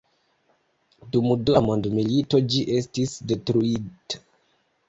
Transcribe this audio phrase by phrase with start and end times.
[1.15, 4.25] Dum Dua mondmilito ĝi estis detruita.